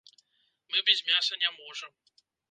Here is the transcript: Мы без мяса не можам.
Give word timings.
Мы 0.69 0.81
без 0.87 1.03
мяса 1.09 1.37
не 1.43 1.49
можам. 1.59 1.91